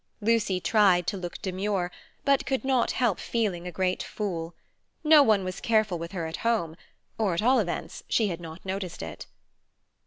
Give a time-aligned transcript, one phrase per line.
[0.19, 1.91] Lucy tried to look demure,
[2.25, 4.55] but could not help feeling a great fool.
[5.03, 6.75] No one was careful with her at home;
[7.19, 9.27] or, at all events, she had not noticed it.